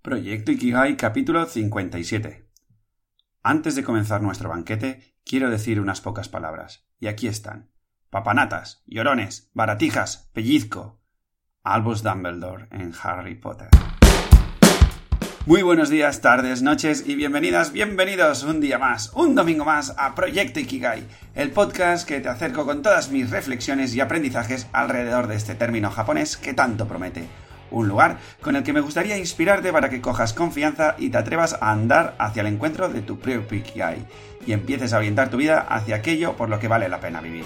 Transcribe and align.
Proyecto 0.00 0.52
Ikigai 0.52 0.96
capítulo 0.96 1.44
57. 1.44 2.48
Antes 3.42 3.74
de 3.74 3.82
comenzar 3.82 4.22
nuestro 4.22 4.48
banquete, 4.48 5.16
quiero 5.24 5.50
decir 5.50 5.80
unas 5.80 6.00
pocas 6.00 6.28
palabras. 6.28 6.86
Y 7.00 7.08
aquí 7.08 7.26
están. 7.26 7.72
Papanatas, 8.08 8.84
llorones, 8.86 9.50
baratijas, 9.54 10.30
pellizco. 10.32 11.02
Albus 11.64 12.04
Dumbledore 12.04 12.68
en 12.70 12.94
Harry 13.02 13.34
Potter. 13.34 13.68
Muy 15.46 15.62
buenos 15.62 15.88
días, 15.88 16.20
tardes, 16.20 16.62
noches 16.62 17.02
y 17.04 17.16
bienvenidas, 17.16 17.72
bienvenidos 17.72 18.44
un 18.44 18.60
día 18.60 18.78
más, 18.78 19.12
un 19.14 19.34
domingo 19.34 19.64
más 19.64 19.94
a 19.98 20.14
Proyecto 20.14 20.60
Ikigai, 20.60 21.02
el 21.34 21.50
podcast 21.50 22.06
que 22.06 22.20
te 22.20 22.28
acerco 22.28 22.64
con 22.64 22.82
todas 22.82 23.10
mis 23.10 23.30
reflexiones 23.30 23.94
y 23.96 24.00
aprendizajes 24.00 24.68
alrededor 24.72 25.26
de 25.26 25.34
este 25.34 25.56
término 25.56 25.90
japonés 25.90 26.36
que 26.36 26.54
tanto 26.54 26.86
promete 26.86 27.47
un 27.70 27.88
lugar 27.88 28.18
con 28.40 28.56
el 28.56 28.62
que 28.62 28.72
me 28.72 28.80
gustaría 28.80 29.18
inspirarte 29.18 29.72
para 29.72 29.90
que 29.90 30.00
cojas 30.00 30.32
confianza 30.32 30.94
y 30.98 31.10
te 31.10 31.18
atrevas 31.18 31.56
a 31.60 31.70
andar 31.70 32.14
hacia 32.18 32.40
el 32.40 32.46
encuentro 32.46 32.88
de 32.88 33.02
tu 33.02 33.18
propio 33.18 33.58
Ikigai 33.58 34.04
y 34.46 34.52
empieces 34.52 34.92
a 34.92 34.98
orientar 34.98 35.30
tu 35.30 35.36
vida 35.36 35.60
hacia 35.60 35.96
aquello 35.96 36.36
por 36.36 36.48
lo 36.48 36.58
que 36.58 36.68
vale 36.68 36.88
la 36.88 37.00
pena 37.00 37.20
vivir. 37.20 37.44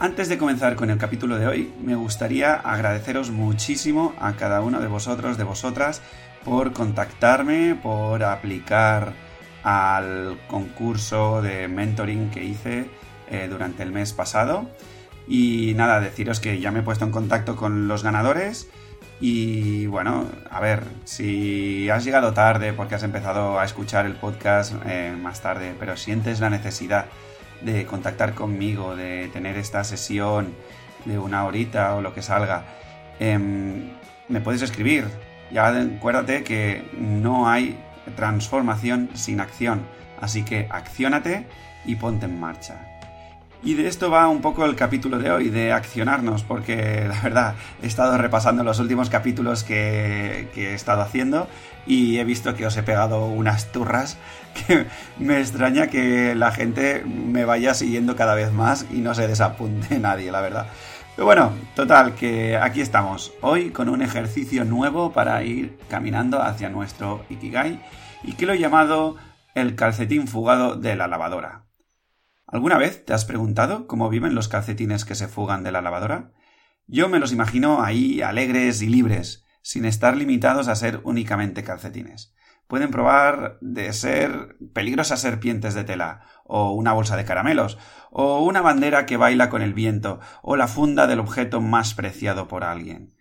Antes 0.00 0.28
de 0.28 0.38
comenzar 0.38 0.76
con 0.76 0.90
el 0.90 0.98
capítulo 0.98 1.38
de 1.38 1.48
hoy, 1.48 1.72
me 1.82 1.96
gustaría 1.96 2.54
agradeceros 2.54 3.30
muchísimo 3.30 4.14
a 4.20 4.34
cada 4.34 4.60
uno 4.60 4.80
de 4.80 4.86
vosotros, 4.86 5.36
de 5.36 5.42
vosotras, 5.42 6.02
por 6.44 6.72
contactarme, 6.72 7.74
por 7.74 8.22
aplicar 8.22 9.12
al 9.64 10.38
concurso 10.46 11.42
de 11.42 11.66
mentoring 11.66 12.30
que 12.30 12.44
hice 12.44 12.88
eh, 13.28 13.48
durante 13.50 13.82
el 13.82 13.90
mes 13.90 14.12
pasado. 14.12 14.70
Y 15.28 15.74
nada, 15.76 16.00
deciros 16.00 16.40
que 16.40 16.58
ya 16.58 16.70
me 16.70 16.80
he 16.80 16.82
puesto 16.82 17.04
en 17.04 17.10
contacto 17.10 17.54
con 17.54 17.86
los 17.86 18.02
ganadores. 18.02 18.68
Y 19.20 19.86
bueno, 19.86 20.26
a 20.50 20.60
ver, 20.60 20.84
si 21.04 21.90
has 21.90 22.04
llegado 22.04 22.32
tarde 22.32 22.72
porque 22.72 22.94
has 22.94 23.02
empezado 23.02 23.58
a 23.58 23.64
escuchar 23.64 24.06
el 24.06 24.14
podcast 24.14 24.74
eh, 24.86 25.14
más 25.20 25.42
tarde, 25.42 25.74
pero 25.78 25.96
sientes 25.96 26.40
la 26.40 26.50
necesidad 26.50 27.06
de 27.60 27.84
contactar 27.84 28.34
conmigo, 28.34 28.96
de 28.96 29.28
tener 29.32 29.56
esta 29.56 29.84
sesión 29.84 30.54
de 31.04 31.18
una 31.18 31.44
horita 31.44 31.94
o 31.96 32.00
lo 32.00 32.14
que 32.14 32.22
salga, 32.22 32.64
em, 33.18 33.90
me 34.28 34.40
puedes 34.40 34.62
escribir. 34.62 35.06
Ya 35.50 35.68
acuérdate 35.68 36.44
que 36.44 36.84
no 36.98 37.48
hay 37.48 37.76
transformación 38.16 39.10
sin 39.14 39.40
acción, 39.40 39.82
así 40.20 40.44
que 40.44 40.68
acciónate 40.70 41.46
y 41.84 41.96
ponte 41.96 42.26
en 42.26 42.38
marcha. 42.38 42.97
Y 43.62 43.74
de 43.74 43.88
esto 43.88 44.08
va 44.08 44.28
un 44.28 44.40
poco 44.40 44.64
el 44.64 44.76
capítulo 44.76 45.18
de 45.18 45.32
hoy, 45.32 45.48
de 45.48 45.72
accionarnos, 45.72 46.44
porque 46.44 47.06
la 47.08 47.20
verdad 47.20 47.54
he 47.82 47.86
estado 47.86 48.16
repasando 48.16 48.62
los 48.62 48.78
últimos 48.78 49.10
capítulos 49.10 49.64
que, 49.64 50.48
he 50.54 50.74
estado 50.74 51.02
haciendo 51.02 51.48
y 51.84 52.18
he 52.18 52.24
visto 52.24 52.54
que 52.54 52.66
os 52.66 52.76
he 52.76 52.84
pegado 52.84 53.26
unas 53.26 53.72
turras 53.72 54.16
que 54.66 54.86
me 55.18 55.40
extraña 55.40 55.88
que 55.88 56.36
la 56.36 56.52
gente 56.52 57.04
me 57.04 57.44
vaya 57.44 57.74
siguiendo 57.74 58.14
cada 58.14 58.34
vez 58.34 58.52
más 58.52 58.86
y 58.92 58.98
no 58.98 59.14
se 59.14 59.26
desapunte 59.26 59.98
nadie, 60.00 60.30
la 60.30 60.40
verdad. 60.40 60.68
Pero 61.16 61.26
bueno, 61.26 61.52
total, 61.74 62.14
que 62.14 62.56
aquí 62.56 62.80
estamos, 62.80 63.32
hoy 63.40 63.70
con 63.70 63.88
un 63.88 64.02
ejercicio 64.02 64.64
nuevo 64.64 65.12
para 65.12 65.42
ir 65.42 65.76
caminando 65.90 66.40
hacia 66.40 66.68
nuestro 66.68 67.24
Ikigai 67.28 67.82
y 68.22 68.34
que 68.34 68.46
lo 68.46 68.52
he 68.52 68.58
llamado 68.60 69.16
el 69.56 69.74
calcetín 69.74 70.28
fugado 70.28 70.76
de 70.76 70.94
la 70.94 71.08
lavadora. 71.08 71.67
¿Alguna 72.50 72.78
vez 72.78 73.04
te 73.04 73.12
has 73.12 73.26
preguntado 73.26 73.86
cómo 73.86 74.08
viven 74.08 74.34
los 74.34 74.48
calcetines 74.48 75.04
que 75.04 75.14
se 75.14 75.28
fugan 75.28 75.62
de 75.64 75.70
la 75.70 75.82
lavadora? 75.82 76.32
Yo 76.86 77.10
me 77.10 77.18
los 77.18 77.30
imagino 77.30 77.82
ahí 77.82 78.22
alegres 78.22 78.80
y 78.80 78.86
libres, 78.86 79.44
sin 79.60 79.84
estar 79.84 80.16
limitados 80.16 80.66
a 80.68 80.74
ser 80.74 81.02
únicamente 81.04 81.62
calcetines. 81.62 82.34
Pueden 82.66 82.90
probar 82.90 83.58
de 83.60 83.92
ser 83.92 84.56
peligrosas 84.72 85.20
serpientes 85.20 85.74
de 85.74 85.84
tela, 85.84 86.22
o 86.44 86.72
una 86.72 86.94
bolsa 86.94 87.18
de 87.18 87.26
caramelos, 87.26 87.76
o 88.10 88.42
una 88.42 88.62
bandera 88.62 89.04
que 89.04 89.18
baila 89.18 89.50
con 89.50 89.60
el 89.60 89.74
viento, 89.74 90.18
o 90.40 90.56
la 90.56 90.68
funda 90.68 91.06
del 91.06 91.20
objeto 91.20 91.60
más 91.60 91.92
preciado 91.92 92.48
por 92.48 92.64
alguien. 92.64 93.14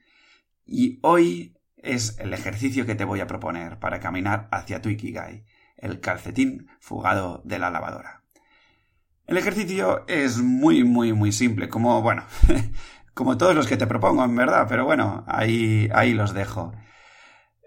Y 0.66 1.00
hoy 1.02 1.58
es 1.76 2.18
el 2.20 2.34
ejercicio 2.34 2.86
que 2.86 2.96
te 2.96 3.04
voy 3.04 3.20
a 3.20 3.28
proponer 3.28 3.78
para 3.80 4.00
caminar 4.00 4.48
hacia 4.54 4.82
tu 4.82 4.88
Ikigai, 4.88 5.44
el 5.76 6.00
calcetín 6.00 6.70
fugado 6.80 7.42
de 7.44 7.60
la 7.60 7.70
lavadora. 7.72 8.17
El 9.28 9.38
ejercicio 9.38 10.06
es 10.08 10.38
muy, 10.38 10.86
muy, 10.86 11.12
muy 11.12 11.34
simple, 11.34 11.68
como, 11.68 12.02
bueno, 12.02 12.24
como 13.14 13.38
todos 13.38 13.54
los 13.56 13.68
que 13.68 13.76
te 13.76 13.86
propongo, 13.86 14.24
en 14.24 14.36
verdad, 14.38 14.68
pero 14.70 14.86
bueno, 14.86 15.26
ahí, 15.28 15.90
ahí 15.94 16.14
los 16.14 16.34
dejo. 16.34 16.72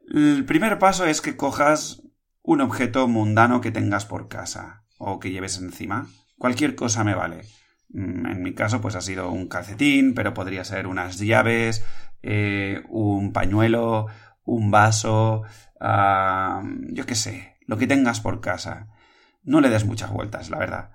El 0.08 0.46
primer 0.46 0.78
paso 0.78 1.04
es 1.04 1.20
que 1.20 1.36
cojas 1.36 2.02
un 2.42 2.62
objeto 2.62 3.06
mundano 3.08 3.60
que 3.60 3.70
tengas 3.70 4.06
por 4.06 4.28
casa 4.28 4.84
o 4.96 5.20
que 5.20 5.32
lleves 5.32 5.58
encima. 5.58 6.06
Cualquier 6.38 6.74
cosa 6.74 7.04
me 7.04 7.14
vale. 7.14 7.42
Mm, 7.90 8.26
en 8.26 8.42
mi 8.42 8.54
caso, 8.54 8.80
pues 8.80 8.94
ha 8.94 9.02
sido 9.02 9.30
un 9.30 9.46
calcetín, 9.46 10.14
pero 10.14 10.32
podría 10.32 10.64
ser 10.64 10.86
unas 10.86 11.18
llaves, 11.18 11.84
eh, 12.22 12.82
un 12.88 13.34
pañuelo, 13.34 14.06
un 14.44 14.70
vaso, 14.70 15.42
ah, 15.78 16.62
yo 16.88 17.04
qué 17.04 17.14
sé, 17.14 17.58
lo 17.66 17.76
que 17.76 17.86
tengas 17.86 18.20
por 18.20 18.40
casa. 18.40 18.88
No 19.42 19.60
le 19.60 19.68
des 19.68 19.84
muchas 19.84 20.10
vueltas, 20.10 20.48
la 20.48 20.58
verdad. 20.58 20.90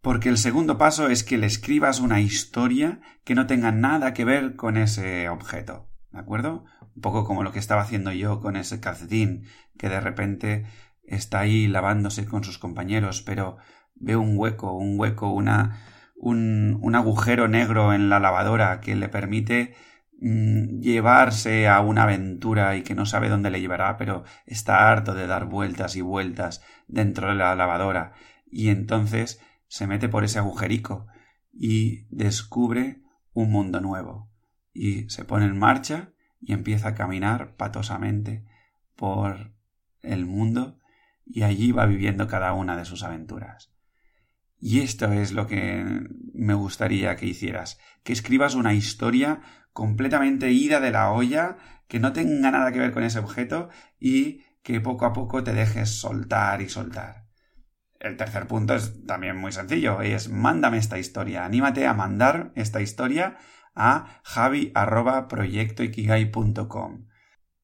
Porque 0.00 0.28
el 0.28 0.38
segundo 0.38 0.78
paso 0.78 1.08
es 1.08 1.24
que 1.24 1.38
le 1.38 1.46
escribas 1.46 2.00
una 2.00 2.20
historia 2.20 3.00
que 3.24 3.34
no 3.34 3.46
tenga 3.46 3.72
nada 3.72 4.14
que 4.14 4.24
ver 4.24 4.54
con 4.54 4.76
ese 4.76 5.28
objeto. 5.28 5.88
¿De 6.12 6.20
acuerdo? 6.20 6.64
Un 6.94 7.02
poco 7.02 7.24
como 7.24 7.42
lo 7.42 7.52
que 7.52 7.58
estaba 7.58 7.82
haciendo 7.82 8.12
yo 8.12 8.40
con 8.40 8.56
ese 8.56 8.80
calcetín, 8.80 9.44
que 9.76 9.88
de 9.88 10.00
repente 10.00 10.66
está 11.04 11.40
ahí 11.40 11.66
lavándose 11.66 12.26
con 12.26 12.44
sus 12.44 12.58
compañeros, 12.58 13.22
pero 13.22 13.56
ve 13.96 14.16
un 14.16 14.38
hueco, 14.38 14.72
un 14.72 14.98
hueco, 14.98 15.30
una, 15.30 15.80
un, 16.16 16.78
un 16.80 16.94
agujero 16.94 17.48
negro 17.48 17.92
en 17.92 18.08
la 18.08 18.20
lavadora 18.20 18.80
que 18.80 18.94
le 18.94 19.08
permite 19.08 19.74
mm, 20.20 20.80
llevarse 20.80 21.68
a 21.68 21.80
una 21.80 22.04
aventura 22.04 22.76
y 22.76 22.82
que 22.82 22.94
no 22.94 23.04
sabe 23.04 23.28
dónde 23.28 23.50
le 23.50 23.60
llevará, 23.60 23.96
pero 23.96 24.24
está 24.46 24.90
harto 24.90 25.14
de 25.14 25.26
dar 25.26 25.46
vueltas 25.46 25.96
y 25.96 26.02
vueltas 26.02 26.62
dentro 26.86 27.28
de 27.28 27.34
la 27.34 27.54
lavadora. 27.56 28.12
Y 28.50 28.68
entonces 28.70 29.40
se 29.68 29.86
mete 29.86 30.08
por 30.08 30.24
ese 30.24 30.38
agujerico 30.38 31.06
y 31.52 32.06
descubre 32.10 33.02
un 33.32 33.50
mundo 33.50 33.80
nuevo 33.80 34.30
y 34.72 35.08
se 35.10 35.24
pone 35.24 35.46
en 35.46 35.58
marcha 35.58 36.12
y 36.40 36.52
empieza 36.52 36.88
a 36.88 36.94
caminar 36.94 37.56
patosamente 37.56 38.44
por 38.96 39.52
el 40.02 40.26
mundo 40.26 40.78
y 41.24 41.42
allí 41.42 41.72
va 41.72 41.86
viviendo 41.86 42.26
cada 42.26 42.52
una 42.52 42.76
de 42.76 42.84
sus 42.84 43.02
aventuras. 43.02 43.72
Y 44.60 44.80
esto 44.80 45.12
es 45.12 45.32
lo 45.32 45.46
que 45.46 45.84
me 46.34 46.54
gustaría 46.54 47.16
que 47.16 47.26
hicieras, 47.26 47.78
que 48.02 48.12
escribas 48.12 48.54
una 48.54 48.74
historia 48.74 49.40
completamente 49.72 50.50
ida 50.50 50.80
de 50.80 50.90
la 50.90 51.12
olla, 51.12 51.58
que 51.86 52.00
no 52.00 52.12
tenga 52.12 52.50
nada 52.50 52.72
que 52.72 52.80
ver 52.80 52.92
con 52.92 53.04
ese 53.04 53.20
objeto 53.20 53.68
y 54.00 54.42
que 54.62 54.80
poco 54.80 55.06
a 55.06 55.12
poco 55.12 55.44
te 55.44 55.52
dejes 55.52 55.90
soltar 55.90 56.60
y 56.60 56.68
soltar. 56.68 57.27
El 58.00 58.16
tercer 58.16 58.46
punto 58.46 58.74
es 58.74 59.04
también 59.06 59.36
muy 59.36 59.52
sencillo, 59.52 60.00
es 60.02 60.28
mándame 60.28 60.78
esta 60.78 60.98
historia, 60.98 61.44
anímate 61.44 61.86
a 61.86 61.94
mandar 61.94 62.52
esta 62.54 62.80
historia 62.80 63.38
a 63.74 64.20
javi.proyectoikigai.com. 64.22 67.08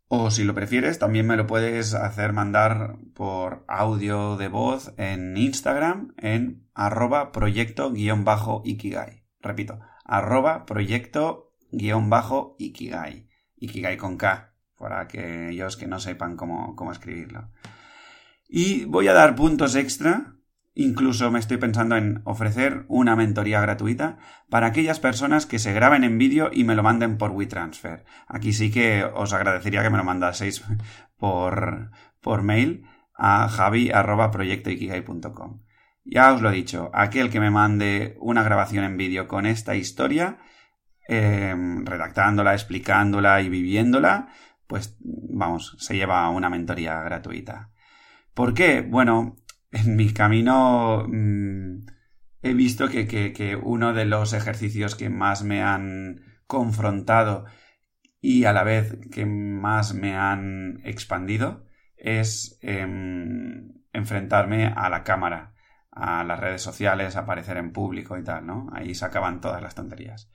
O 0.09 0.31
si 0.31 0.45
lo 0.45 0.55
prefieres, 0.55 0.99
también 0.99 1.27
me 1.27 1.37
lo 1.37 1.47
puedes 1.47 1.93
hacer 1.95 2.33
mandar 2.33 2.97
por 3.15 3.65
audio 3.69 4.37
de 4.37 4.49
voz 4.49 4.93
en 4.97 5.37
Instagram 5.37 6.15
en 6.19 6.69
arroba 6.75 7.31
proyecto-ikigai. 7.33 9.25
Repito, 9.41 9.79
arroba 10.05 10.67
proyecto-ikigai. 10.67 13.29
Ikigai 13.57 13.97
con 13.97 14.17
K, 14.17 14.55
para 14.79 15.01
aquellos 15.01 15.77
que 15.77 15.87
no 15.87 16.01
sepan 16.01 16.37
cómo, 16.37 16.75
cómo 16.77 16.93
escribirlo. 16.93 17.51
Y 18.57 18.85
voy 18.85 19.09
a 19.09 19.15
dar 19.15 19.35
puntos 19.35 19.75
extra. 19.75 20.37
Incluso 20.75 21.29
me 21.33 21.41
estoy 21.41 21.57
pensando 21.57 21.97
en 21.97 22.23
ofrecer 22.23 22.85
una 22.87 23.17
mentoría 23.17 23.61
gratuita 23.61 24.19
para 24.49 24.69
aquellas 24.69 25.01
personas 25.01 25.45
que 25.45 25.59
se 25.59 25.73
graben 25.73 26.05
en 26.05 26.19
vídeo 26.19 26.51
y 26.53 26.63
me 26.63 26.77
lo 26.77 26.85
manden 26.85 27.19
por 27.19 27.33
WeTransfer. 27.33 28.05
Aquí 28.29 28.53
sí 28.53 28.71
que 28.71 29.05
os 29.13 29.33
agradecería 29.33 29.83
que 29.83 29.91
me 29.91 29.97
lo 29.97 30.05
mandaseis 30.05 30.63
por, 31.19 31.91
por 32.21 32.45
mail 32.45 32.87
a 33.17 33.49
javi.proyectoikigai.com. 33.49 35.65
Ya 36.05 36.33
os 36.33 36.41
lo 36.41 36.51
he 36.51 36.55
dicho, 36.55 36.93
aquel 36.95 37.31
que 37.31 37.41
me 37.41 37.51
mande 37.51 38.17
una 38.21 38.45
grabación 38.45 38.85
en 38.85 38.97
vídeo 38.97 39.27
con 39.27 39.47
esta 39.47 39.75
historia, 39.75 40.39
em, 41.09 41.85
redactándola, 41.85 42.55
explicándola 42.55 43.43
y 43.43 43.49
viviéndola, 43.49 44.29
pues 44.69 44.97
vamos, 45.01 45.75
se 45.81 45.97
lleva 45.97 46.31
una 46.31 46.51
mentoría 46.51 47.01
gratuita. 47.01 47.74
¿Por 48.35 48.53
qué? 48.53 48.81
Bueno, 48.81 49.37
en 49.71 49.97
mi 49.97 50.13
camino 50.13 51.07
mm, 51.09 51.87
he 52.43 52.55
visto 52.55 52.89
que, 52.89 53.59
uno 53.63 53.95
de 53.95 54.05
los 54.05 54.33
ejercicios 54.33 54.97
que 54.97 55.09
más 55.09 55.45
me 55.45 55.63
han 55.63 56.21
confrontado 56.47 57.45
y 58.21 58.45
a 58.45 58.53
la 58.53 58.65
vez 58.65 58.99
que 59.13 59.25
más 59.25 59.95
me 59.95 60.17
han 60.17 60.81
expandido 60.85 61.67
es 61.97 62.59
em, 62.63 63.73
enfrentarme 63.93 64.67
a 64.67 64.89
la 64.91 65.05
cámara, 65.05 65.55
a 65.93 66.25
las 66.25 66.41
redes 66.41 66.63
sociales, 66.63 67.17
aparecer 67.17 67.57
en 67.57 67.73
público 67.73 68.19
y 68.19 68.25
tal, 68.25 68.47
¿no? 68.47 68.69
Ahí 68.73 68.95
se 68.95 69.05
acaban 69.05 69.41
todas 69.41 69.63
las 69.63 69.75
tonterías. 69.75 70.31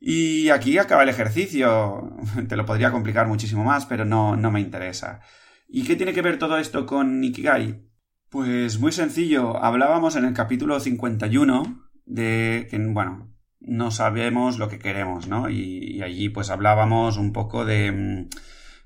Y 0.00 0.48
aquí 0.50 0.78
acaba 0.78 1.02
el 1.02 1.08
ejercicio. 1.08 2.16
Te 2.48 2.56
lo 2.56 2.64
podría 2.64 2.90
complicar 2.90 3.26
muchísimo 3.26 3.64
más, 3.64 3.86
pero 3.86 4.04
no, 4.04 4.36
no 4.36 4.50
me 4.50 4.60
interesa. 4.60 5.20
¿Y 5.70 5.84
qué 5.84 5.96
tiene 5.96 6.14
que 6.14 6.22
ver 6.22 6.38
todo 6.38 6.56
esto 6.56 6.86
con 6.86 7.22
Ikigai? 7.22 7.86
Pues 8.30 8.80
muy 8.80 8.90
sencillo. 8.90 9.62
Hablábamos 9.62 10.16
en 10.16 10.24
el 10.24 10.32
capítulo 10.32 10.80
51 10.80 11.90
de 12.06 12.66
que, 12.70 12.78
bueno, 12.78 13.34
no 13.60 13.90
sabemos 13.90 14.58
lo 14.58 14.68
que 14.68 14.78
queremos, 14.78 15.28
¿no? 15.28 15.50
Y, 15.50 16.00
allí 16.02 16.30
pues 16.30 16.48
hablábamos 16.48 17.18
un 17.18 17.32
poco 17.34 17.66
de, 17.66 17.92
mm, 17.92 18.28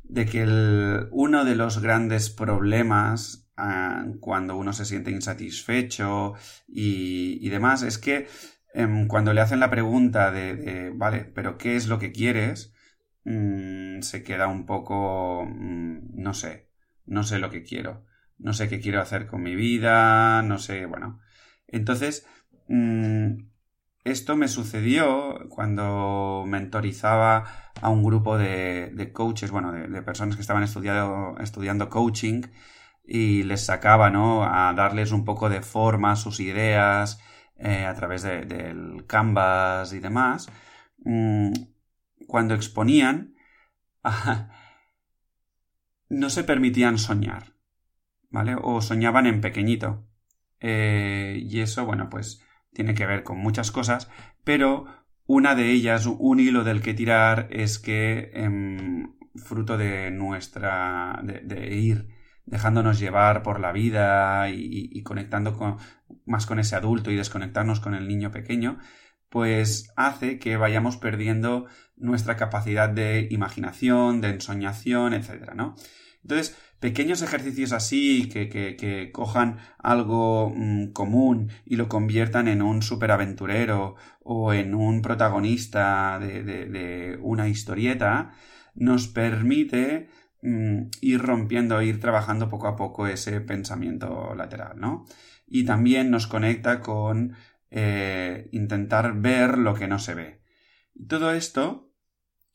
de 0.03 0.27
que 0.27 0.45
uno 1.13 1.45
de 1.45 1.55
los 1.55 1.81
grandes 1.81 2.31
problemas 2.31 3.49
ah, 3.57 4.05
cuando 4.21 4.57
uno 4.57 4.73
se 4.73 4.85
siente 4.85 5.13
insatisfecho 5.13 6.35
y, 6.67 7.49
demás 7.49 7.83
es 7.83 7.99
que 7.99 8.27
em, 8.75 9.07
cuando 9.07 9.33
le 9.33 9.41
hacen 9.41 9.61
la 9.61 9.71
pregunta 9.71 10.33
de, 10.33 10.93
vale, 10.97 11.25
pero 11.35 11.59
¿qué 11.59 11.77
es 11.77 11.87
lo 11.87 11.99
que 12.01 12.13
quieres? 12.13 12.73
Mm, 13.25 14.01
se 14.03 14.23
queda 14.25 14.49
un 14.49 14.67
poco, 14.67 15.47
mm, 15.47 16.21
no 16.21 16.35
sé, 16.35 16.72
no 17.07 17.23
sé 17.23 17.39
lo 17.39 17.51
que 17.51 17.63
quiero, 17.63 18.05
no 18.39 18.53
sé 18.53 18.69
qué 18.69 18.81
quiero 18.81 19.01
hacer 19.01 19.27
con 19.27 19.43
mi 19.43 19.55
vida, 19.55 20.43
no 20.43 20.59
sé, 20.59 20.87
bueno. 20.87 21.21
Entonces, 21.69 22.27
esto 24.05 24.37
me 24.37 24.49
sucedió 24.49 25.39
cuando 25.49 26.45
mentorizaba 26.47 27.45
a 27.81 27.89
un 27.91 28.03
grupo 28.03 28.39
de, 28.39 29.11
coaches, 29.13 29.51
bueno, 29.51 29.73
de, 29.73 30.03
personas 30.03 30.37
que 30.37 30.43
estaban 30.43 30.63
estudiando, 30.63 31.37
estudiando 31.41 31.89
coaching 31.89 32.43
y 33.05 33.43
les 33.45 33.65
sacaba, 33.67 34.11
¿no? 34.11 34.45
A 34.45 34.73
darles 34.75 35.13
un 35.13 35.25
poco 35.25 35.49
de 35.49 35.63
forma 35.63 36.13
a 36.13 36.17
sus 36.17 36.41
ideas 36.41 37.21
eh, 37.57 37.85
a 37.87 37.95
través 37.95 38.23
del 38.23 39.05
Canvas 39.07 39.93
y 39.93 40.01
demás. 40.01 40.49
Mm, 41.05 41.53
cuando 42.27 42.55
exponían, 42.55 43.35
no 46.13 46.29
se 46.29 46.45
permitían 46.45 46.99
soñar, 46.99 47.55
¿vale? 48.29 48.55
O 48.61 48.83
soñaban 48.83 49.27
en 49.27 49.41
pequeñito. 49.41 50.07
Eh, 50.61 51.41
y 51.43 51.61
eso, 51.61 51.87
bueno, 51.87 52.11
pues 52.11 52.45
tiene 52.73 52.95
que 52.95 53.07
ver 53.07 53.23
con 53.23 53.39
muchas 53.39 53.71
cosas, 53.71 54.11
pero 54.45 54.87
una 55.27 55.55
de 55.55 55.71
ellas, 55.71 56.05
un 56.07 56.39
hilo 56.39 56.65
del 56.65 56.83
que 56.83 56.93
tirar 56.93 57.49
es 57.51 57.79
que 57.79 58.31
em, 58.35 59.15
fruto 59.37 59.79
de 59.79 60.11
nuestra, 60.11 61.19
de, 61.23 61.75
ir 61.75 62.09
dejándonos 62.45 62.99
llevar 63.01 63.43
por 63.43 63.59
la 63.59 63.73
vida 63.73 64.51
y, 64.51 65.03
conectando 65.03 65.57
con, 65.57 65.79
más 66.27 66.45
con 66.45 66.59
ese 66.59 66.77
adulto 66.77 67.11
y 67.11 67.17
desconectarnos 67.17 67.81
con 67.81 67.95
el 67.95 68.07
niño 68.07 68.31
pequeño, 68.31 68.79
pues 69.33 69.91
hace 69.97 70.39
que 70.39 70.59
vayamos 70.59 70.99
perdiendo 70.99 71.65
nuestra 71.97 72.37
capacidad 72.37 72.91
de 72.91 73.29
imaginación, 73.31 74.21
de 74.21 74.29
ensoñación, 74.29 75.15
etc. 75.15 75.55
¿no? 75.55 75.75
Entonces, 76.21 76.55
pequeños 76.81 77.23
ejercicios 77.23 77.73
así 77.73 78.29
que, 78.29 78.51
que, 78.51 79.11
cojan 79.11 79.57
algo 79.79 80.53
mm, 80.55 80.93
común 80.93 81.51
y 81.65 81.77
lo 81.77 81.89
conviertan 81.89 82.47
en 82.47 82.61
un 82.61 82.83
superaventurero 82.83 83.95
o 84.23 84.53
en 84.53 84.75
un 84.75 85.01
protagonista 85.01 86.19
de, 86.21 86.43
de, 86.43 87.19
una 87.23 87.49
historieta, 87.49 88.33
nos 88.75 89.09
permite 89.09 90.11
mm, 90.43 90.89
ir 91.01 91.23
rompiendo, 91.23 91.81
ir 91.81 92.01
trabajando 92.01 92.51
poco 92.51 92.69
a 92.69 92.77
poco 92.77 93.07
ese 93.07 93.41
pensamiento 93.41 94.35
lateral, 94.35 94.79
¿no? 94.79 95.07
Y 95.47 95.65
también 95.65 96.11
nos 96.11 96.27
conecta 96.27 96.81
con 96.81 97.35
eh, 97.75 98.49
intentar 98.53 99.21
ver 99.21 99.57
lo 99.57 99.73
que 99.73 99.89
no 99.89 99.99
se 99.99 100.15
ve. 100.15 100.43
Todo 101.09 101.33
esto 101.33 101.91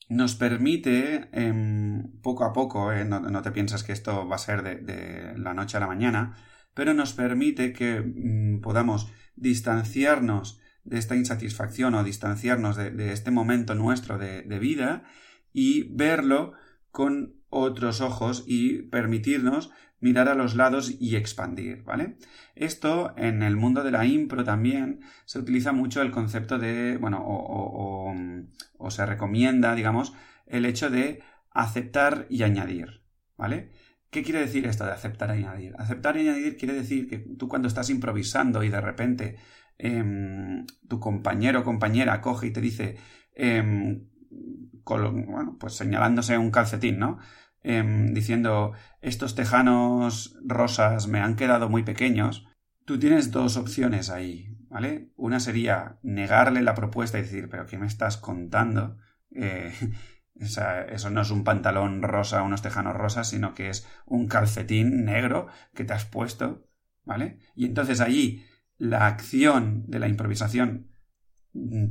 nos 0.09 0.35
permite 0.35 1.27
em, 1.31 2.21
poco 2.21 2.45
a 2.45 2.53
poco, 2.53 2.91
eh, 2.91 3.03
no, 3.03 3.41
te 3.41 3.51
piensas 3.51 3.83
que 3.83 3.93
esto 3.93 4.27
va 4.27 4.35
a 4.35 4.39
ser 4.39 4.61
de, 4.61 5.33
la 5.37 5.55
noche 5.55 5.77
a 5.77 5.79
la 5.79 5.87
mañana, 5.87 6.35
pero 6.75 6.93
nos 6.93 7.13
permite 7.13 7.73
que 7.73 8.01
mm, 8.01 8.61
podamos 8.61 9.11
distanciarnos 9.35 10.59
de 10.83 10.99
esta 10.99 11.15
insatisfacción 11.15 11.95
o 11.95 12.03
distanciarnos 12.03 12.75
de, 12.77 13.11
este 13.11 13.31
momento 13.31 13.73
nuestro 13.73 14.19
de 14.19 14.59
vida 14.59 15.03
y 15.51 15.91
verlo 15.95 16.53
con 16.91 17.37
otros 17.49 18.01
ojos 18.01 18.43
y 18.47 18.83
permitirnos 18.83 19.71
mirar 19.99 20.29
a 20.29 20.35
los 20.35 20.55
lados 20.55 20.93
y 20.99 21.15
expandir, 21.15 21.83
¿vale? 21.83 22.17
Esto 22.55 23.13
en 23.17 23.41
el 23.43 23.55
mundo 23.55 23.83
de 23.83 23.91
la 23.91 24.05
impro 24.05 24.43
también 24.43 25.01
se 25.25 25.39
utiliza 25.39 25.71
mucho 25.71 26.01
el 26.01 26.11
concepto 26.11 26.59
de, 26.59 26.97
bueno, 26.97 27.23
o, 27.25 28.13
o, 28.77 28.91
se 28.91 29.05
recomienda, 29.05 29.75
digamos, 29.75 30.13
el 30.45 30.65
hecho 30.65 30.89
de 30.89 31.23
aceptar 31.51 32.27
y 32.29 32.43
añadir, 32.43 33.03
¿vale? 33.37 33.71
¿Qué 34.09 34.23
quiere 34.23 34.39
decir 34.39 34.65
esto 34.65 34.85
de 34.85 34.91
aceptar 34.91 35.29
y 35.29 35.43
añadir? 35.43 35.75
Aceptar 35.77 36.15
y 36.17 36.21
añadir 36.21 36.57
quiere 36.57 36.73
decir 36.73 37.09
que 37.09 37.17
tú 37.17 37.47
cuando 37.47 37.67
estás 37.67 37.89
improvisando 37.89 38.63
y 38.63 38.69
de 38.69 38.81
repente 38.81 39.37
em, 39.77 40.65
tu 40.87 40.99
compañero 40.99 41.59
o 41.61 41.63
compañera 41.63 42.21
coge 42.21 42.47
y 42.47 42.51
te 42.51 42.61
dice, 42.61 42.97
em, 43.35 44.07
bueno, 44.85 45.57
pues 45.59 45.73
señalándose 45.73 46.37
un 46.37 46.51
calcetín, 46.51 46.99
¿no? 46.99 47.19
Em, 47.69 48.13
diciendo 48.13 48.71
estos 49.01 49.35
tejanos 49.35 50.37
rosas 50.45 51.07
me 51.09 51.19
han 51.19 51.35
quedado 51.35 51.67
muy 51.67 51.83
pequeños, 51.83 52.47
tú 52.85 52.97
tienes 52.97 53.29
dos 53.29 53.57
opciones 53.57 54.09
ahí, 54.09 54.55
¿vale? 54.69 55.11
Una 55.17 55.41
sería 55.41 55.99
negarle 56.01 56.61
la 56.61 56.75
propuesta 56.75 57.19
y 57.19 57.23
decir, 57.23 57.49
pero 57.49 57.65
¿qué 57.65 57.77
me 57.77 57.85
estás 57.85 58.15
contando? 58.15 58.99
Eh, 59.31 59.73
eso 60.35 61.09
no 61.09 61.19
es 61.19 61.29
un 61.29 61.43
pantalón 61.43 62.03
rosa, 62.03 62.41
unos 62.41 62.61
tejanos 62.61 62.95
rosas, 62.95 63.27
sino 63.27 63.53
que 63.53 63.67
es 63.67 63.85
un 64.05 64.29
calcetín 64.29 65.03
negro 65.03 65.47
que 65.75 65.83
te 65.83 65.91
has 65.91 66.05
puesto, 66.05 66.69
¿vale? 67.03 67.39
Y 67.53 67.65
entonces 67.65 67.99
allí 67.99 68.45
la 68.77 69.07
acción 69.07 69.83
de 69.87 69.99
la 69.99 70.07
improvisación 70.07 70.93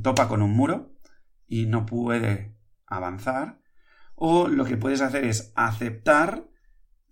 topa 0.01 0.27
con 0.27 0.41
un 0.41 0.53
muro 0.53 0.97
y 1.45 1.67
no 1.67 1.85
puede 1.85 2.57
avanzar 2.87 3.59
o 4.19 4.47
lo 4.47 4.65
que 4.65 4.77
puedes 4.77 5.01
hacer 5.01 5.23
es 5.25 5.53
aceptar 5.55 6.47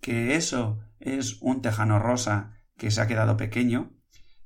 que 0.00 0.34
eso 0.34 0.80
es 0.98 1.40
un 1.40 1.62
tejano 1.62 2.00
rosa 2.00 2.58
que 2.76 2.90
se 2.90 3.00
ha 3.00 3.06
quedado 3.06 3.36
pequeño 3.36 3.92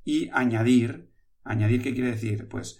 y 0.03 0.29
añadir, 0.31 1.11
añadir 1.43 1.81
qué 1.81 1.93
quiere 1.93 2.11
decir, 2.11 2.47
pues 2.47 2.79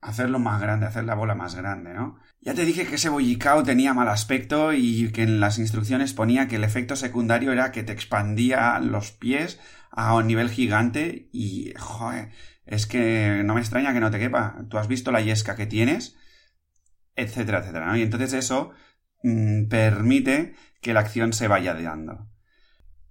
hacerlo 0.00 0.38
más 0.38 0.60
grande, 0.60 0.86
hacer 0.86 1.04
la 1.04 1.16
bola 1.16 1.34
más 1.34 1.56
grande, 1.56 1.94
¿no? 1.94 2.20
Ya 2.40 2.54
te 2.54 2.64
dije 2.64 2.86
que 2.86 2.94
ese 2.94 3.08
bollicao 3.08 3.64
tenía 3.64 3.92
mal 3.92 4.08
aspecto 4.08 4.72
y 4.72 5.10
que 5.10 5.24
en 5.24 5.40
las 5.40 5.58
instrucciones 5.58 6.12
ponía 6.12 6.46
que 6.46 6.54
el 6.56 6.64
efecto 6.64 6.94
secundario 6.94 7.50
era 7.50 7.72
que 7.72 7.82
te 7.82 7.92
expandía 7.92 8.78
los 8.78 9.10
pies 9.10 9.58
a 9.90 10.14
un 10.14 10.28
nivel 10.28 10.48
gigante 10.48 11.28
y, 11.32 11.74
joder, 11.76 12.30
es 12.66 12.86
que 12.86 13.42
no 13.44 13.54
me 13.54 13.60
extraña 13.60 13.92
que 13.92 14.00
no 14.00 14.12
te 14.12 14.20
quepa. 14.20 14.64
Tú 14.70 14.78
has 14.78 14.86
visto 14.86 15.10
la 15.10 15.20
yesca 15.20 15.56
que 15.56 15.66
tienes, 15.66 16.16
etcétera, 17.16 17.58
etcétera, 17.58 17.86
¿no? 17.86 17.96
Y 17.96 18.02
entonces 18.02 18.32
eso 18.32 18.70
Mm, 19.22 19.68
permite 19.68 20.54
que 20.80 20.92
la 20.94 21.00
acción 21.00 21.32
se 21.32 21.48
vaya 21.48 21.74
dando. 21.74 22.28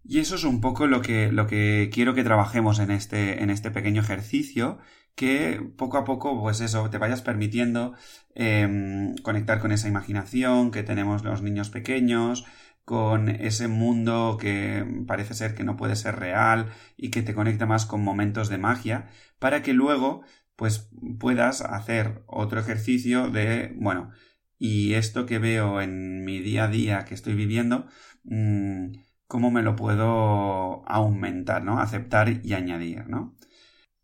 Y 0.04 0.20
eso 0.20 0.36
es 0.36 0.46
un 0.46 0.62
poco 0.62 0.88
lo 0.88 1.02
que, 1.02 1.32
lo 1.32 1.48
que 1.48 1.90
quiero 1.94 2.14
que 2.14 2.24
trabajemos 2.24 2.80
en 2.80 2.92
este, 2.92 3.44
en 3.44 3.50
este 3.50 3.72
pequeño 3.72 4.02
ejercicio, 4.02 4.80
que 5.16 5.62
poco 5.78 5.98
a 5.98 6.06
poco, 6.06 6.40
pues 6.40 6.62
eso, 6.62 6.90
te 6.90 6.98
vayas 6.98 7.22
permitiendo 7.22 7.94
em, 8.36 9.16
conectar 9.18 9.60
con 9.60 9.72
esa 9.72 9.88
imaginación 9.90 10.72
que 10.72 10.84
tenemos 10.84 11.24
los 11.24 11.42
niños 11.42 11.70
pequeños, 11.70 12.46
con 12.86 13.28
ese 13.28 13.68
mundo 13.68 14.38
que 14.40 14.86
parece 15.08 15.34
ser 15.34 15.56
que 15.56 15.66
no 15.66 15.76
puede 15.76 15.98
ser 15.98 16.16
real 16.18 16.68
y 16.96 17.10
que 17.12 17.22
te 17.22 17.34
conecta 17.34 17.66
más 17.66 17.86
con 17.86 18.02
momentos 18.02 18.48
de 18.48 18.58
magia, 18.60 19.10
para 19.40 19.62
que 19.62 19.74
luego, 19.74 20.24
pues 20.56 20.90
puedas 21.20 21.62
hacer 21.62 22.24
otro 22.28 22.62
ejercicio 22.62 23.30
de, 23.30 23.74
bueno, 23.78 24.12
y 24.60 24.96
esto 24.96 25.26
que 25.26 25.40
veo 25.40 25.82
en 25.82 26.26
mi 26.26 26.40
día 26.40 26.66
a 26.66 26.68
día 26.68 27.06
que 27.06 27.14
estoy 27.14 27.36
viviendo, 27.36 27.86
mm, 28.24 28.94
cómo 29.28 29.52
me 29.52 29.62
lo 29.62 29.76
puedo 29.76 30.84
aumentar, 30.88 31.64
¿no? 31.64 31.80
Aceptar 31.80 32.30
y 32.44 32.54
añadir, 32.54 33.08
¿no? 33.08 33.36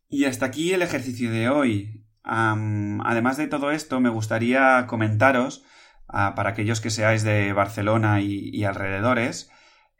Y 0.09 0.25
hasta 0.25 0.45
aquí 0.47 0.73
el 0.73 0.81
ejercicio 0.81 1.31
de 1.31 1.49
hoy. 1.49 1.99
además 2.25 3.35
de 3.37 3.47
todo 3.47 3.71
esto, 3.71 3.99
me 3.99 4.09
gustaría 4.09 4.87
comentaros, 4.87 5.65
ah, 6.07 6.33
para 6.35 6.51
aquellos 6.51 6.79
que 6.81 6.89
seáis 6.89 7.23
de 7.23 7.51
Barcelona 7.53 8.21
y, 8.21 8.63
alrededores, 8.63 9.51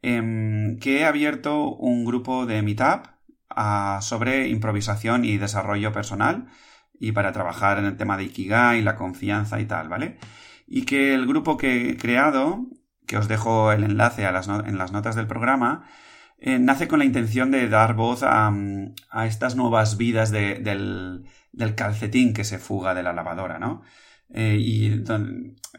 em, 0.02 0.80
que 0.80 1.00
he 1.00 1.06
abierto 1.06 1.70
un 1.76 2.06
grupo 2.06 2.46
de 2.46 2.62
Meetup 2.62 3.08
ah, 3.50 4.00
sobre 4.02 4.48
improvisación 4.50 5.26
y 5.26 5.38
desarrollo 5.38 5.92
personal 5.92 6.48
y 7.00 7.12
para 7.12 7.32
trabajar 7.32 7.80
en 7.80 7.86
el 7.86 7.98
tema 7.98 8.18
de 8.18 8.26
Ikigai, 8.26 8.82
la 8.82 8.96
confianza 8.96 9.60
y 9.60 9.66
tal, 9.66 9.90
¿vale? 9.90 10.18
y 10.68 10.86
que 10.86 11.14
el 11.14 11.28
grupo 11.28 11.58
que 11.58 11.92
he 11.92 11.98
creado, 11.98 12.66
que 13.06 13.18
os 13.18 13.28
dejo 13.28 13.72
el 13.72 13.84
enlace 13.84 14.24
en 14.26 14.78
las 14.78 14.92
notas 14.92 15.16
del 15.16 15.28
programa, 15.28 15.86
eh, 16.40 16.60
nace 16.60 16.88
con 16.88 17.00
la 17.00 17.06
intención 17.06 17.52
de 17.52 17.70
dar 17.70 17.94
voz 17.94 18.24
a, 18.24 18.52
estas 19.26 19.56
nuevas 19.56 19.98
vidas 19.98 20.32
del, 20.32 21.26
calcetín 21.76 22.34
que 22.34 22.44
se 22.44 22.58
fuga 22.60 22.94
de 22.94 23.04
la 23.04 23.14
lavadora, 23.14 23.60
¿no? 23.60 23.84
Eh, 24.30 24.58
y 24.60 25.04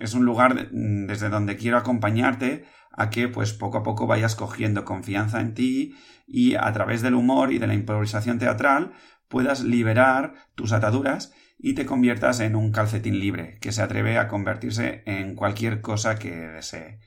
es 0.00 0.14
un 0.14 0.24
lugar 0.24 0.70
desde 0.70 1.28
donde 1.28 1.56
quiero 1.56 1.76
acompañarte 1.76 2.64
a 2.92 3.10
que 3.10 3.28
pues 3.28 3.52
poco 3.52 3.78
a 3.78 3.82
poco 3.82 4.06
vayas 4.06 4.36
cogiendo 4.36 4.84
confianza 4.84 5.40
en 5.40 5.54
ti 5.54 5.96
y 6.26 6.54
a 6.54 6.72
través 6.72 7.02
del 7.02 7.14
humor 7.14 7.52
y 7.52 7.58
de 7.58 7.66
la 7.66 7.74
improvisación 7.74 8.38
teatral 8.38 8.92
puedas 9.28 9.64
liberar 9.64 10.34
tus 10.54 10.72
ataduras 10.72 11.32
y 11.58 11.74
te 11.74 11.86
conviertas 11.86 12.40
en 12.40 12.56
un 12.56 12.72
calcetín 12.72 13.18
libre 13.18 13.58
que 13.60 13.72
se 13.72 13.82
atreve 13.82 14.18
a 14.18 14.28
convertirse 14.28 15.02
en 15.06 15.34
cualquier 15.34 15.80
cosa 15.80 16.16
que 16.16 16.30
desee. 16.30 17.00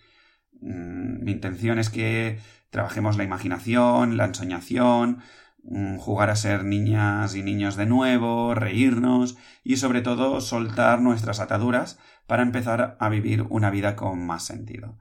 Mm, 0.62 1.24
mi 1.24 1.32
intención 1.32 1.80
es 1.80 1.90
que 1.90 2.40
trabajemos 2.70 3.18
la 3.18 3.24
imaginación, 3.24 4.18
la 4.18 4.26
ensoñación, 4.26 5.18
mm, 5.18 5.22
jugar 6.00 6.30
a 6.30 6.36
ser 6.36 6.64
niñas 6.64 7.36
y 7.36 7.44
niños 7.44 7.76
de 7.76 7.86
nuevo, 7.86 8.56
reírnos 8.56 9.38
y 9.64 9.78
sobre 9.78 10.02
todo 10.02 10.40
soltar 10.40 11.02
nuestras 11.02 11.40
ataduras 11.40 12.00
para 12.26 12.44
empezar 12.44 12.98
a 13.00 13.10
vivir 13.10 13.46
una 13.50 13.70
vida 13.70 13.96
con 13.96 14.26
más 14.26 14.46
sentido. 14.46 14.98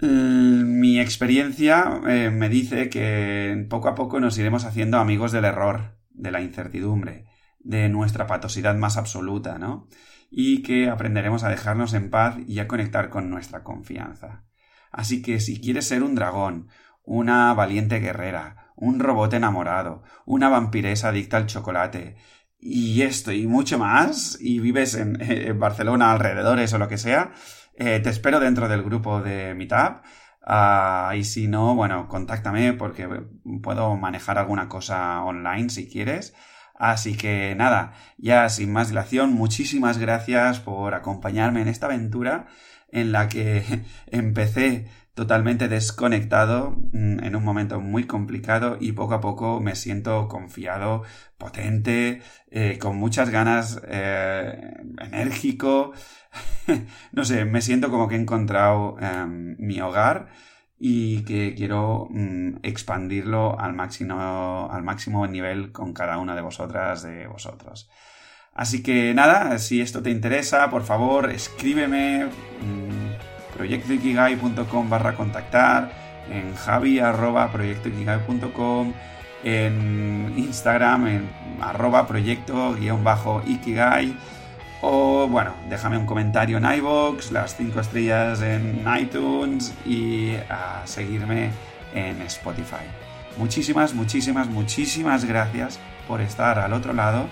Mi 0.00 1.00
experiencia 1.00 2.00
eh, 2.06 2.30
me 2.30 2.48
dice 2.48 2.90
que 2.90 3.66
poco 3.70 3.88
a 3.88 3.94
poco 3.94 4.18
nos 4.20 4.36
iremos 4.38 4.64
haciendo 4.64 4.98
amigos 4.98 5.30
del 5.32 5.44
error, 5.44 5.96
de 6.10 6.32
la 6.32 6.40
incertidumbre, 6.40 7.26
de 7.60 7.88
nuestra 7.88 8.26
patosidad 8.26 8.74
más 8.74 8.96
absoluta, 8.96 9.58
¿no? 9.58 9.88
Y 10.30 10.62
que 10.62 10.90
aprenderemos 10.90 11.44
a 11.44 11.48
dejarnos 11.48 11.94
en 11.94 12.10
paz 12.10 12.36
y 12.46 12.58
a 12.58 12.66
conectar 12.66 13.08
con 13.08 13.30
nuestra 13.30 13.62
confianza. 13.62 14.44
Así 14.90 15.22
que 15.22 15.38
si 15.40 15.60
quieres 15.60 15.86
ser 15.86 16.02
un 16.02 16.16
dragón, 16.16 16.68
una 17.04 17.54
valiente 17.54 18.00
guerrera, 18.00 18.63
un 18.76 19.00
robot 19.00 19.34
enamorado, 19.34 20.02
una 20.26 20.48
vampiresa 20.48 21.08
adicta 21.08 21.36
al 21.36 21.46
chocolate, 21.46 22.16
y 22.58 23.02
esto 23.02 23.30
y 23.32 23.46
mucho 23.46 23.78
más, 23.78 24.38
y 24.40 24.58
vives 24.58 24.94
en, 24.94 25.20
en 25.20 25.58
Barcelona, 25.58 26.12
alrededores 26.12 26.72
o 26.72 26.78
lo 26.78 26.88
que 26.88 26.98
sea, 26.98 27.32
eh, 27.76 28.00
te 28.00 28.10
espero 28.10 28.40
dentro 28.40 28.68
del 28.68 28.82
grupo 28.82 29.20
de 29.20 29.54
Meetup. 29.54 30.02
Uh, 30.46 31.14
y 31.14 31.24
si 31.24 31.48
no, 31.48 31.74
bueno, 31.74 32.06
contáctame 32.06 32.74
porque 32.74 33.08
puedo 33.62 33.96
manejar 33.96 34.38
alguna 34.38 34.68
cosa 34.68 35.22
online 35.24 35.70
si 35.70 35.88
quieres. 35.88 36.34
Así 36.74 37.16
que 37.16 37.54
nada, 37.56 37.94
ya 38.18 38.48
sin 38.48 38.72
más 38.72 38.88
dilación, 38.88 39.32
muchísimas 39.32 39.98
gracias 39.98 40.60
por 40.60 40.94
acompañarme 40.94 41.62
en 41.62 41.68
esta 41.68 41.86
aventura 41.86 42.46
en 42.94 43.12
la 43.12 43.28
que 43.28 43.82
empecé 44.06 44.86
totalmente 45.14 45.68
desconectado 45.68 46.76
mm, 46.92 47.22
en 47.22 47.36
un 47.36 47.44
momento 47.44 47.80
muy 47.80 48.04
complicado 48.04 48.78
y 48.80 48.92
poco 48.92 49.14
a 49.14 49.20
poco 49.20 49.60
me 49.60 49.76
siento 49.76 50.28
confiado, 50.28 51.02
potente, 51.38 52.22
eh, 52.50 52.78
con 52.80 52.96
muchas 52.96 53.30
ganas, 53.30 53.80
eh, 53.86 54.74
enérgico. 55.00 55.92
no 57.12 57.24
sé, 57.24 57.44
me 57.44 57.60
siento 57.62 57.90
como 57.90 58.08
que 58.08 58.16
he 58.16 58.20
encontrado 58.20 58.96
em, 59.00 59.56
mi 59.58 59.80
hogar 59.80 60.28
y 60.78 61.22
que 61.24 61.54
quiero 61.54 62.08
mm, 62.10 62.58
expandirlo 62.62 63.58
al 63.58 63.74
máximo, 63.74 64.68
al 64.70 64.82
máximo 64.82 65.26
nivel 65.26 65.72
con 65.72 65.92
cada 65.92 66.18
una 66.18 66.34
de 66.34 66.42
vosotras, 66.42 67.02
de 67.02 67.26
vosotros. 67.26 67.88
Así 68.54 68.82
que 68.82 69.14
nada, 69.14 69.58
si 69.58 69.80
esto 69.80 70.02
te 70.02 70.10
interesa, 70.10 70.70
por 70.70 70.84
favor, 70.84 71.30
escríbeme. 71.30 72.26
Mm, 72.26 72.83
proyectoikigai.com 73.56 74.90
barra 74.90 75.14
contactar, 75.14 75.90
en 76.30 76.54
javi 76.54 76.98
arroba 76.98 77.50
en 79.44 80.32
Instagram 80.36 81.06
en 81.06 81.30
arroba 81.60 82.06
proyecto 82.06 82.74
guion 82.74 83.04
ikigai 83.46 84.16
o 84.80 85.28
bueno, 85.28 85.54
déjame 85.68 85.96
un 85.96 86.06
comentario 86.06 86.58
en 86.58 86.64
iVoox, 86.64 87.30
las 87.30 87.56
5 87.56 87.80
estrellas 87.80 88.42
en 88.42 88.84
iTunes 89.00 89.72
y 89.86 90.34
a 90.50 90.82
seguirme 90.84 91.50
en 91.94 92.20
Spotify. 92.22 92.84
Muchísimas, 93.38 93.94
muchísimas, 93.94 94.46
muchísimas 94.48 95.24
gracias 95.24 95.78
por 96.06 96.20
estar 96.20 96.58
al 96.58 96.72
otro 96.72 96.92
lado. 96.92 97.28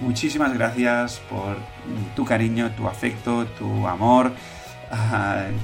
Muchísimas 0.00 0.52
gracias 0.54 1.20
por 1.30 1.56
tu 2.16 2.24
cariño, 2.24 2.70
tu 2.76 2.88
afecto, 2.88 3.46
tu 3.46 3.86
amor 3.86 4.32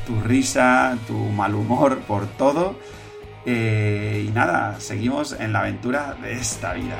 tu 0.07 0.21
risa, 0.21 0.97
tu 1.07 1.15
mal 1.15 1.55
humor, 1.55 1.99
por 2.01 2.27
todo. 2.27 2.77
Eh, 3.45 4.25
y 4.27 4.31
nada, 4.33 4.81
seguimos 4.81 5.33
en 5.39 5.53
la 5.53 5.61
aventura 5.61 6.17
de 6.21 6.33
esta 6.33 6.73
vida. 6.75 6.97